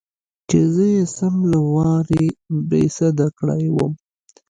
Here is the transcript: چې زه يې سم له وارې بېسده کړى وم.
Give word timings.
چې 0.49 0.59
زه 0.73 0.85
يې 0.93 1.03
سم 1.17 1.35
له 1.51 1.59
وارې 1.73 2.25
بېسده 2.69 3.27
کړى 3.37 3.65
وم. 3.75 3.93